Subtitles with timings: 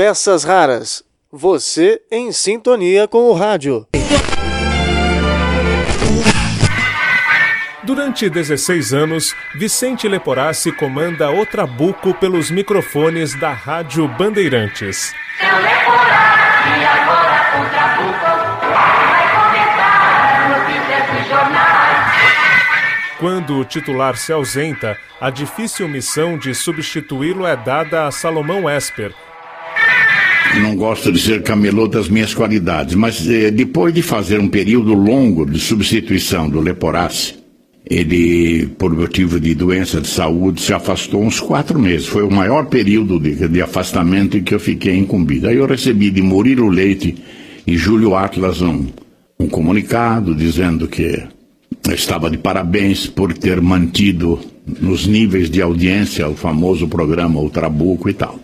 [0.00, 1.04] peças raras.
[1.30, 3.86] Você em sintonia com o rádio.
[7.82, 15.12] Durante 16 anos, Vicente Leporassi comanda o Trabuco pelos microfones da Rádio Bandeirantes.
[15.38, 21.80] Seu Leporassi, agora o Trabuco vai comentar notícias dos jornais.
[23.18, 29.14] Quando o titular se ausenta, a difícil missão de substituí-lo é dada a Salomão Esper,
[30.58, 34.94] não gosto de ser camelô das minhas qualidades, mas eh, depois de fazer um período
[34.94, 37.34] longo de substituição do Leporassi,
[37.84, 42.06] ele, por motivo de doença de saúde, se afastou uns quatro meses.
[42.06, 45.48] Foi o maior período de, de afastamento em que eu fiquei incumbido.
[45.48, 47.16] Aí eu recebi de Murilo Leite
[47.66, 48.86] e Júlio Atlas um,
[49.38, 51.22] um comunicado dizendo que
[51.92, 54.38] estava de parabéns por ter mantido
[54.80, 58.38] nos níveis de audiência o famoso programa O Trabuco e tal.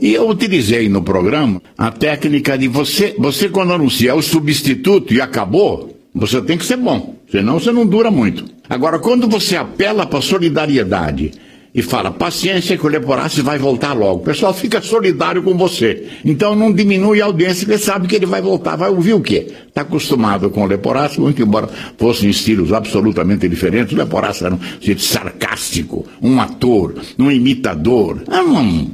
[0.00, 5.20] E eu utilizei no programa a técnica de você, você quando anunciar o substituto e
[5.20, 8.44] acabou, você tem que ser bom, senão você não dura muito.
[8.68, 11.32] Agora, quando você apela para solidariedade
[11.74, 16.06] e fala, paciência que o Leporassi vai voltar logo, o pessoal fica solidário com você.
[16.24, 18.76] Então não diminui a audiência, porque sabe que ele vai voltar.
[18.76, 19.52] Vai ouvir o quê?
[19.66, 24.98] Está acostumado com o Leporassi, muito embora fossem estilos absolutamente diferentes, o Leporassi era um
[24.98, 28.22] sarcástico, um ator, um imitador.
[28.30, 28.92] Era um,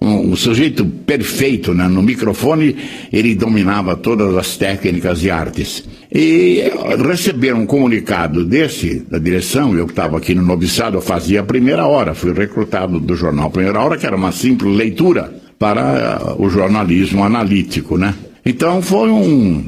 [0.00, 1.86] um, um sujeito perfeito né?
[1.86, 2.76] no microfone,
[3.12, 5.84] ele dominava todas as técnicas e artes.
[6.12, 6.64] E
[7.06, 11.44] receber um comunicado desse, da direção, eu que estava aqui no Noviçado, eu fazia a
[11.44, 16.48] primeira hora, fui recrutado do jornal Primeira Hora, que era uma simples leitura para o
[16.48, 18.14] jornalismo analítico, né?
[18.44, 19.66] Então foi um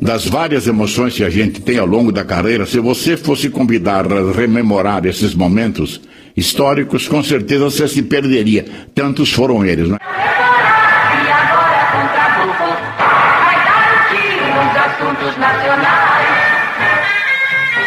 [0.00, 4.10] das várias emoções que a gente tem ao longo da carreira, se você fosse convidar
[4.10, 6.00] a rememorar esses momentos,
[6.38, 8.64] históricos, com certeza você se perderia.
[8.94, 9.98] Tantos foram eles, né?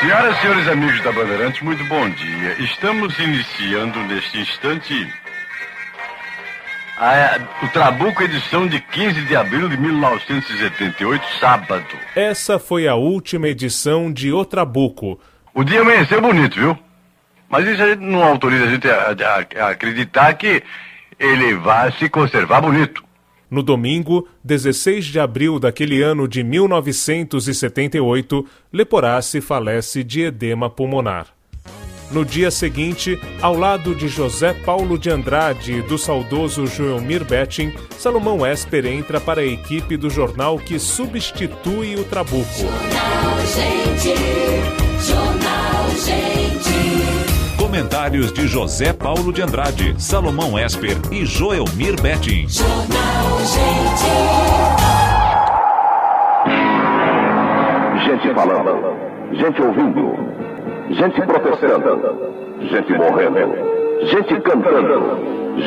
[0.00, 2.56] Senhoras e senhores amigos da Bandeirantes, muito bom dia.
[2.58, 5.06] Estamos iniciando neste instante
[6.96, 11.86] a, o Trabuco, edição de 15 de abril de 1978, sábado.
[12.16, 15.20] Essa foi a última edição de O Trabuco.
[15.54, 16.78] O dia amanheceu bonito, viu?
[17.50, 20.62] Mas isso a gente não autoriza a gente a, a, a acreditar que
[21.18, 23.02] ele vai se conservar bonito.
[23.50, 31.26] No domingo, 16 de abril daquele ano de 1978, Leporassi falece de edema pulmonar.
[32.12, 37.72] No dia seguinte, ao lado de José Paulo de Andrade e do saudoso Joelmir Betting,
[37.98, 42.50] Salomão Esper entra para a equipe do jornal que substitui o Trabuco.
[42.52, 44.14] Jornal, gente,
[45.04, 46.99] jornal, gente.
[47.70, 52.48] Comentários de José Paulo de Andrade, Salomão Esper e Joelmir Betting.
[52.48, 54.10] Jornal, gente.
[58.04, 58.96] Gente falando,
[59.30, 60.16] gente ouvindo,
[60.90, 62.18] gente protestando,
[62.60, 63.54] gente morrendo,
[64.04, 65.18] gente cantando,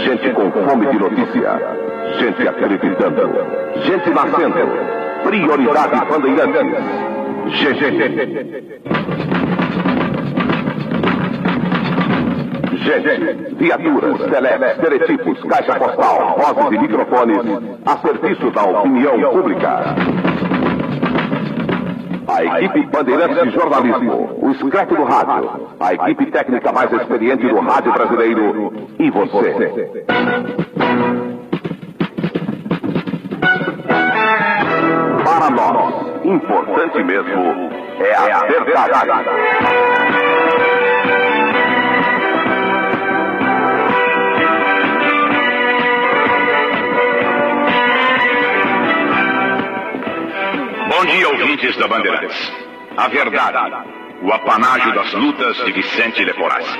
[0.04, 1.62] gente com fome de notícia,
[2.20, 3.30] gente acreditando,
[3.82, 4.68] gente nascendo,
[5.24, 6.84] prioridade bandeirantes.
[7.48, 8.84] Gente.
[12.84, 17.40] Gente, viaturas, telex, teletipos, caixa postal, vozes e microfones
[17.86, 19.96] a serviço da opinião pública.
[22.28, 25.50] A equipe Bandeirantes de Jornalismo, o Scrap do Rádio,
[25.80, 29.94] a equipe técnica mais experiente do rádio brasileiro e você.
[35.24, 39.83] Para nós, importante mesmo é a verdade.
[51.04, 52.54] Bom dia, ouvintes da Bandeirantes.
[52.96, 53.90] A verdade,
[54.22, 56.80] o apanágio das lutas de Vicente Leporassi.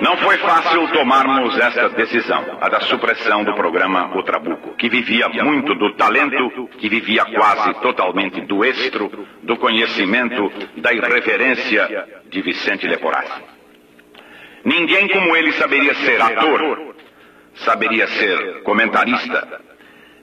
[0.00, 5.28] Não foi fácil tomarmos esta decisão, a da supressão do programa O Trabuco, que vivia
[5.28, 9.10] muito do talento, que vivia quase totalmente do estro,
[9.42, 13.42] do conhecimento, da irreverência de Vicente Leporassi.
[14.64, 16.94] Ninguém como ele saberia ser ator,
[17.56, 19.60] saberia ser comentarista,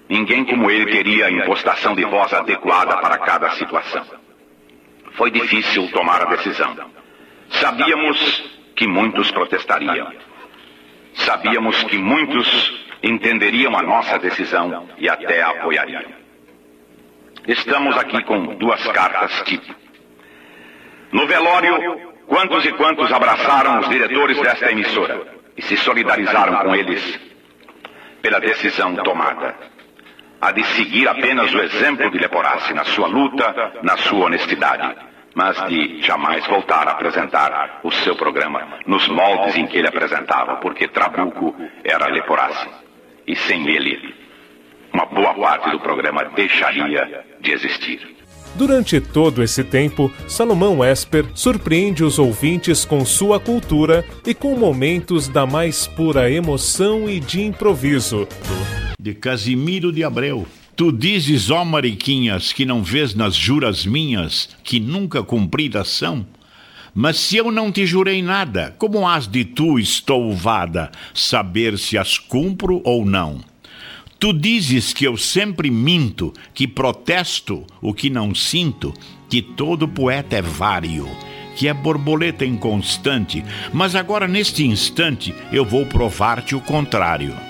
[0.09, 4.05] Ninguém como ele teria a impostação de voz adequada para cada situação.
[5.13, 6.75] Foi difícil tomar a decisão.
[7.49, 10.11] Sabíamos que muitos protestariam.
[11.13, 16.03] Sabíamos que muitos entenderiam a nossa decisão e até a apoiariam.
[17.47, 19.73] Estamos aqui com duas cartas tipo.
[21.11, 25.25] No velório, quantos e quantos abraçaram os diretores desta emissora
[25.55, 27.19] e se solidarizaram com eles
[28.21, 29.55] pela decisão tomada.
[30.39, 34.95] Há de seguir apenas o exemplo de Leporassi na sua luta, na sua honestidade,
[35.33, 40.57] mas de jamais voltar a apresentar o seu programa nos moldes em que ele apresentava,
[40.57, 42.69] porque Trabuco era Leporassi.
[43.25, 44.15] E sem ele,
[44.93, 48.15] uma boa parte do programa deixaria de existir.
[48.55, 55.27] Durante todo esse tempo, Salomão Esper surpreende os ouvintes com sua cultura e com momentos
[55.27, 58.27] da mais pura emoção e de improviso.
[59.07, 60.45] De Casimiro de Abreu.
[60.75, 66.27] Tu dizes, ó Mariquinhas, que não vês nas juras minhas que nunca cumpridas são?
[66.93, 72.17] Mas se eu não te jurei nada, como has de tu, estouvada, saber se as
[72.17, 73.39] cumpro ou não?
[74.19, 78.93] Tu dizes que eu sempre minto, que protesto o que não sinto,
[79.29, 81.07] que todo poeta é vário,
[81.55, 87.46] que é borboleta inconstante, mas agora neste instante eu vou provar-te o contrário.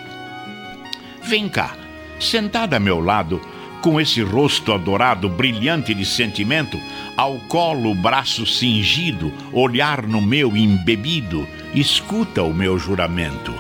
[1.28, 1.76] Vem cá,
[2.20, 3.42] sentada a meu lado,
[3.82, 6.80] com esse rosto adorado, brilhante de sentimento,
[7.16, 13.54] ao colo, braço cingido, olhar no meu embebido, escuta o meu juramento.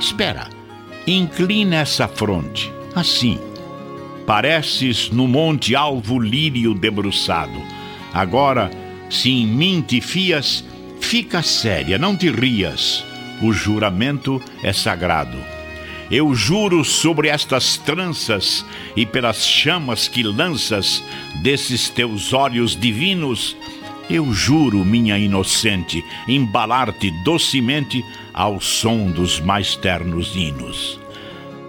[0.00, 0.48] Espera,
[1.06, 3.38] Inclina essa fronte, assim.
[4.26, 7.62] Pareces no monte alvo lírio debruçado.
[8.12, 8.68] Agora,
[9.08, 10.64] se em mim te fias,
[11.00, 13.04] fica séria, não te rias.
[13.40, 15.38] O juramento é sagrado.
[16.10, 18.64] Eu juro sobre estas tranças
[18.94, 21.02] e pelas chamas que lanças
[21.42, 23.56] desses teus olhos divinos,
[24.08, 31.00] eu juro, minha inocente, embalar-te docemente ao som dos mais ternos hinos.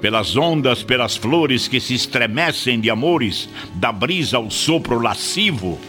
[0.01, 5.79] Pelas ondas, pelas flores que se estremecem de amores, da brisa ao sopro lascivo,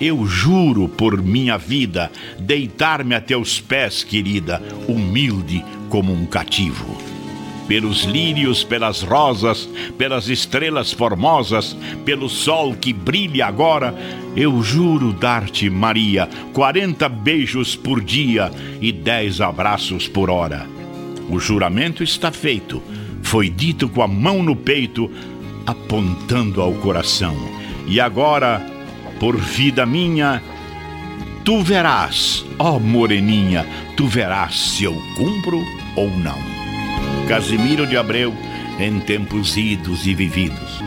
[0.00, 2.10] eu juro por minha vida
[2.40, 7.17] deitar-me a teus pés, querida, humilde como um cativo
[7.68, 9.68] pelos lírios, pelas rosas,
[9.98, 13.94] pelas estrelas formosas, pelo sol que brilha agora,
[14.34, 18.50] eu juro dar-te, Maria, quarenta beijos por dia
[18.80, 20.66] e dez abraços por hora.
[21.28, 22.82] O juramento está feito,
[23.22, 25.10] foi dito com a mão no peito,
[25.66, 27.36] apontando ao coração.
[27.86, 28.64] E agora,
[29.20, 30.42] por vida minha,
[31.44, 35.62] tu verás, ó moreninha, tu verás se eu cumpro
[35.96, 36.67] ou não.
[37.28, 38.32] Casimiro de Abreu,
[38.80, 40.80] em tempos idos e vividos.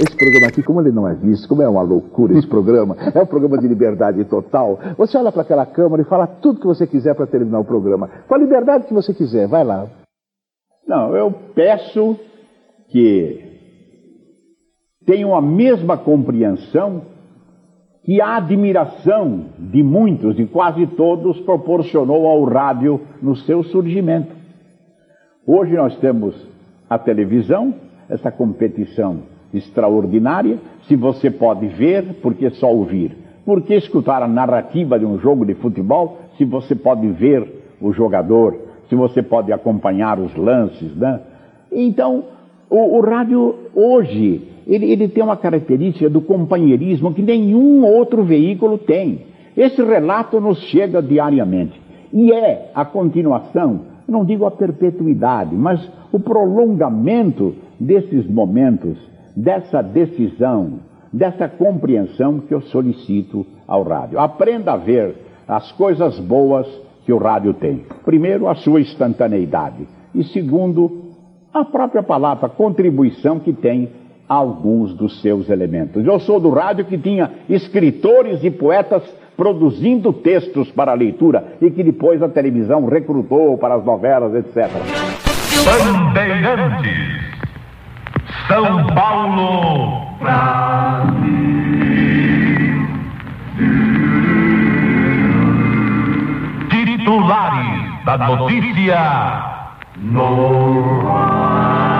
[0.00, 3.22] Esse programa aqui, como ele não é visto, como é uma loucura esse programa, é
[3.22, 4.80] um programa de liberdade total.
[4.98, 8.10] Você olha para aquela câmera e fala tudo que você quiser para terminar o programa.
[8.26, 9.86] Com a liberdade que você quiser, vai lá.
[10.84, 12.18] Não, eu peço
[12.88, 13.40] que
[15.06, 17.13] tenham a mesma compreensão
[18.04, 24.34] que a admiração de muitos, de quase todos, proporcionou ao rádio no seu surgimento.
[25.46, 26.34] Hoje nós temos
[26.88, 27.74] a televisão,
[28.08, 29.22] essa competição
[29.54, 30.58] extraordinária.
[30.86, 33.16] Se você pode ver, por que só ouvir?
[33.44, 37.92] Por que escutar a narrativa de um jogo de futebol se você pode ver o
[37.92, 38.56] jogador,
[38.88, 41.20] se você pode acompanhar os lances, né?
[41.72, 42.24] Então,
[42.68, 48.78] o, o rádio hoje ele, ele tem uma característica do companheirismo que nenhum outro veículo
[48.78, 49.26] tem.
[49.56, 51.80] Esse relato nos chega diariamente.
[52.12, 55.80] E é a continuação, não digo a perpetuidade, mas
[56.12, 58.96] o prolongamento desses momentos,
[59.36, 60.80] dessa decisão,
[61.12, 64.18] dessa compreensão que eu solicito ao rádio.
[64.18, 65.14] Aprenda a ver
[65.46, 66.66] as coisas boas
[67.04, 67.84] que o rádio tem.
[68.04, 69.86] Primeiro, a sua instantaneidade.
[70.14, 71.04] E segundo,
[71.52, 73.88] a própria palavra, contribuição que tem
[74.28, 76.04] alguns dos seus elementos.
[76.04, 79.02] Eu sou do rádio que tinha escritores e poetas
[79.36, 84.70] produzindo textos para a leitura e que depois a televisão recrutou para as novelas, etc.
[85.64, 86.92] Bandeirantes,
[88.48, 91.44] São Paulo, Brasil.
[96.70, 99.54] Titulares da notícia
[99.96, 101.93] no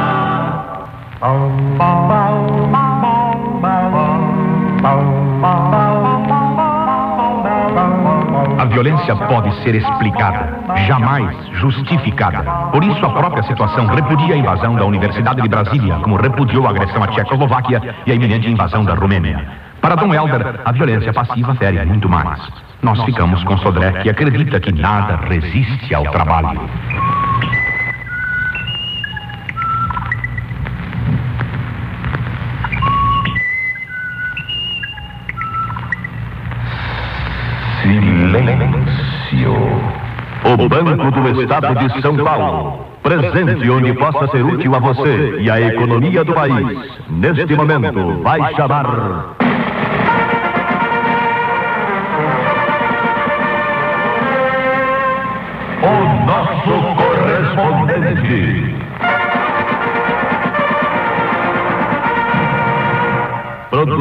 [8.59, 12.43] a violência pode ser explicada, jamais justificada.
[12.71, 16.71] Por isso, a própria situação repudia a invasão da Universidade de Brasília, como repudiou a
[16.71, 19.49] agressão à Tchecoslováquia e a iminente invasão da Romênia.
[19.81, 22.38] Para Dom Helder, a violência passiva fere muito mais.
[22.83, 26.61] Nós ficamos com Sodré, que acredita que nada resiste ao trabalho.
[37.85, 39.53] Silêncio.
[40.43, 42.87] O Banco do Estado de São Paulo.
[43.03, 46.79] Presente onde possa ser útil a você e à economia do país.
[47.11, 49.37] Neste momento, vai chamar.
[55.83, 55.93] O
[56.25, 58.74] nosso correspondente.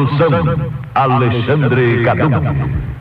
[0.04, 2.30] Produção Alexandre Cadum.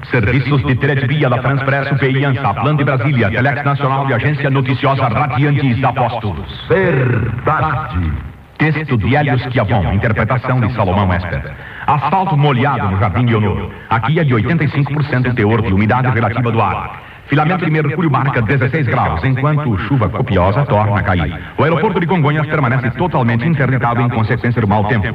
[0.09, 5.07] Serviços de Teletipia da France Press, UPI, Plan de Brasília, Telex Nacional e Agência Noticiosa
[5.07, 6.67] Radiantes Apostos.
[6.69, 8.11] Verdade.
[8.57, 11.53] Texto de Hélio Schiavon, interpretação de Salomão Esper.
[11.85, 13.69] Asfalto molhado no Jardim Leonor.
[13.89, 17.02] Aqui é de 85% o teor de umidade relativa do ar.
[17.27, 21.39] Filamento de mercúrio marca 16 graus, enquanto chuva copiosa torna a cair.
[21.57, 25.07] O aeroporto de Congonhas permanece totalmente interditado em consequência do mau tempo.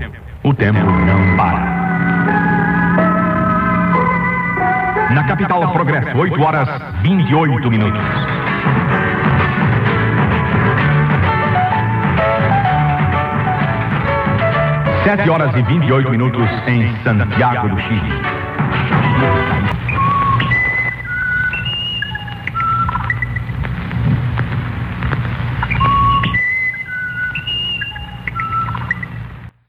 [0.42, 1.88] O tempo não para.
[5.10, 6.68] Na capital Progresso, 8 horas
[7.02, 8.00] 28 minutos.
[15.04, 18.12] Sete horas e 28 minutos em Santiago do Chile.